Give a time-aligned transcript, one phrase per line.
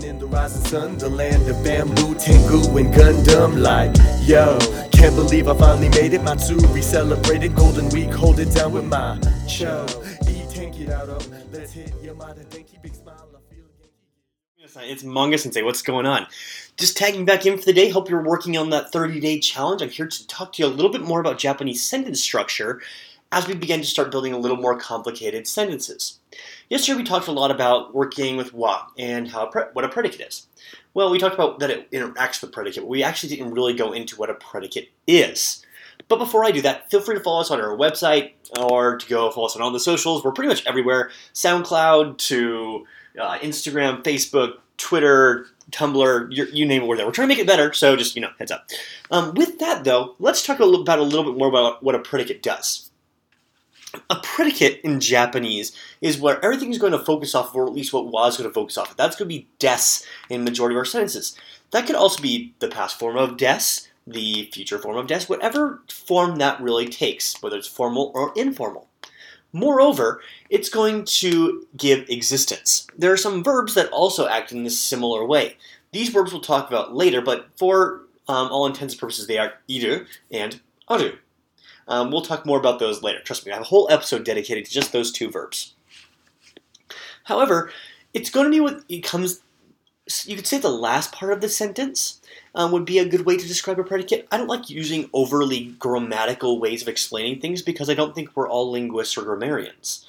[0.00, 3.60] Living in the rising sun, the land of bamboo, Tengu, and Gundam.
[3.60, 3.94] Like,
[4.26, 4.58] yo,
[4.92, 6.22] can't believe I finally made it.
[6.22, 9.84] Matsuri celebrating Golden Week, hold it down with my cho.
[10.22, 13.26] Eat tanky out of, let's hit Yamada Denki, big smile.
[14.82, 15.62] It's Manga Sensei.
[15.62, 16.26] What's going on?
[16.76, 17.90] Just tagging back in for the day.
[17.90, 19.82] Hope you're working on that 30 day challenge.
[19.82, 22.80] I'm here to talk to you a little bit more about Japanese sentence structure
[23.32, 26.18] as we begin to start building a little more complicated sentences.
[26.68, 30.20] Yesterday we talked a lot about working with wa and how pre- what a predicate
[30.20, 30.46] is.
[30.94, 33.92] Well, we talked about that it interacts with predicate, but we actually didn't really go
[33.92, 35.64] into what a predicate is.
[36.08, 39.06] But before I do that, feel free to follow us on our website or to
[39.08, 40.24] go follow us on all the socials.
[40.24, 42.86] We're pretty much everywhere SoundCloud to
[43.20, 47.06] uh, Instagram, Facebook, Twitter, Tumblr, you, you name it, we're there.
[47.06, 48.68] We're trying to make it better, so just, you know, heads up.
[49.10, 51.94] Um, with that, though, let's talk a little, about a little bit more about what
[51.94, 52.89] a predicate does.
[54.08, 57.72] A predicate in Japanese is where everything is going to focus off of, or at
[57.72, 58.96] least what was going to focus off of.
[58.96, 61.36] That's going to be des in majority of our sentences.
[61.72, 65.82] That could also be the past form of des, the future form of des, whatever
[65.90, 68.88] form that really takes, whether it's formal or informal.
[69.52, 72.86] Moreover, it's going to give existence.
[72.96, 75.56] There are some verbs that also act in this similar way.
[75.92, 79.54] These verbs we'll talk about later, but for um, all intents and purposes, they are
[79.68, 81.14] iru and aru.
[81.90, 83.20] Um, we'll talk more about those later.
[83.20, 85.74] Trust me, I have a whole episode dedicated to just those two verbs.
[87.24, 87.72] However,
[88.14, 89.40] it's going to be what it comes.
[90.24, 92.20] You could say the last part of the sentence
[92.54, 94.28] um, would be a good way to describe a predicate.
[94.30, 98.48] I don't like using overly grammatical ways of explaining things because I don't think we're
[98.48, 100.06] all linguists or grammarians.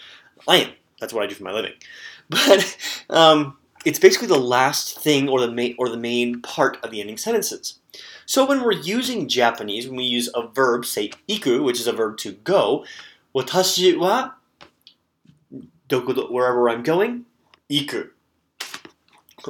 [0.47, 0.71] I am.
[0.99, 1.73] That's what I do for my living.
[2.29, 2.77] But
[3.09, 7.01] um, it's basically the last thing or the main or the main part of the
[7.01, 7.79] ending sentences.
[8.25, 11.93] So when we're using Japanese, when we use a verb, say iku, which is a
[11.93, 12.85] verb to go,
[13.35, 14.31] watashi wa
[15.89, 17.25] wherever I'm going,
[17.69, 18.09] iku.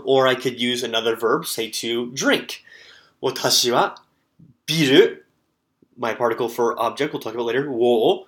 [0.04, 2.64] Or I could use another verb, say to drink.
[3.22, 3.96] Watashi wa
[4.66, 5.18] biru,
[5.98, 8.26] my particle for object, we'll talk about later, wo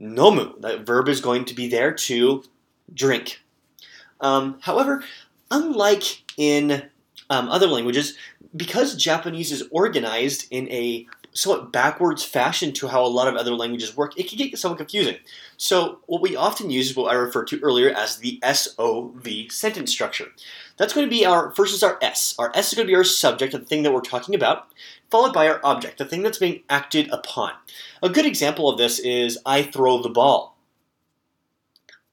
[0.00, 0.60] nomu.
[0.60, 2.44] That verb is going to be there to
[2.92, 3.40] drink.
[4.20, 5.04] Um, however,
[5.50, 6.88] unlike in
[7.28, 8.16] um, other languages,
[8.54, 13.54] because Japanese is organized in a somewhat backwards fashion to how a lot of other
[13.54, 15.16] languages work, it can get somewhat confusing.
[15.56, 19.92] So, what we often use is what I referred to earlier as the SOV sentence
[19.92, 20.26] structure.
[20.76, 22.34] That's going to be our first is our S.
[22.38, 24.68] Our S is going to be our subject, the thing that we're talking about,
[25.10, 27.52] followed by our object, the thing that's being acted upon.
[28.02, 30.56] A good example of this is I throw the ball.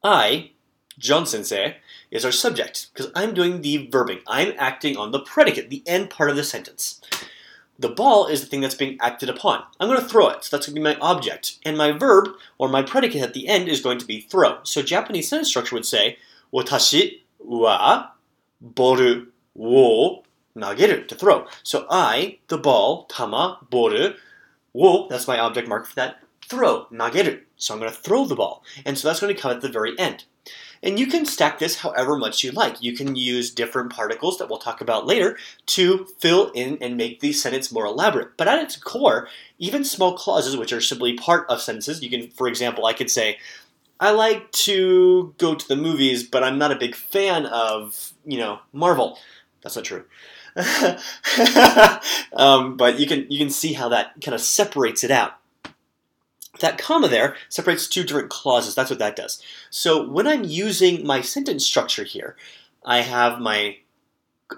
[0.03, 0.51] I,
[0.97, 1.77] John Sensei,
[2.11, 4.21] is our subject because I'm doing the verbing.
[4.27, 7.01] I'm acting on the predicate, the end part of the sentence.
[7.79, 9.63] The ball is the thing that's being acted upon.
[9.79, 11.59] I'm going to throw it, so that's going to be my object.
[11.63, 14.59] And my verb, or my predicate at the end, is going to be throw.
[14.63, 16.17] So Japanese sentence structure would say,
[16.51, 18.07] Watashi wa
[18.61, 20.23] boru wo
[20.55, 21.45] nageru, to throw.
[21.61, 24.15] So I, the ball, tama, boru,
[24.73, 27.41] wo, that's my object marker for that, throw, nageru.
[27.57, 28.63] So I'm going to throw the ball.
[28.85, 30.25] And so that's going to come at the very end.
[30.83, 32.81] And you can stack this however much you like.
[32.81, 37.19] You can use different particles that we'll talk about later to fill in and make
[37.19, 38.37] the sentence more elaborate.
[38.37, 39.27] But at its core,
[39.57, 43.09] even small clauses, which are simply part of sentences, you can, for example, I could
[43.09, 43.37] say,
[43.99, 48.37] I like to go to the movies, but I'm not a big fan of, you
[48.37, 49.17] know, Marvel.
[49.61, 50.05] That's not true.
[52.33, 55.33] um, but you can you can see how that kind of separates it out.
[56.59, 58.75] That comma there separates two different clauses.
[58.75, 59.41] That's what that does.
[59.69, 62.35] So when I'm using my sentence structure here,
[62.85, 63.77] I have my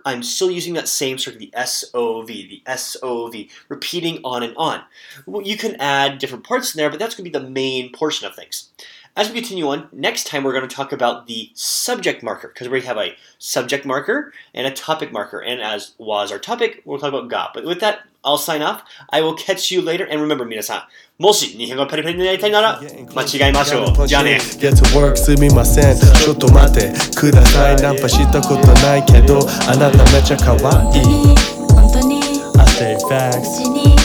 [0.05, 4.83] I'm still using that same sort of the SOV, the SOV, repeating on and on.
[5.25, 7.91] Well, you can add different parts in there, but that's going to be the main
[7.91, 8.69] portion of things.
[9.15, 12.69] As we continue on, next time we're going to talk about the subject marker because
[12.69, 15.39] we have a subject marker and a topic marker.
[15.39, 17.49] And as was our topic, we'll talk about ga.
[17.53, 18.83] But with that, I'll sign off.
[19.09, 20.05] I will catch you later.
[20.05, 20.87] And remember, 皆さ
[21.19, 24.07] ん、もし日本語ペラペラになりたいなら、間違いましょう。
[24.07, 24.39] じゃあね。
[24.59, 25.97] Get to work, すみません。
[25.97, 27.75] ちょっと待ってください。
[27.77, 31.03] ナンパしたことないけど、あなためちゃ可愛い。
[31.73, 32.19] 本当に。
[32.57, 33.98] I stay back.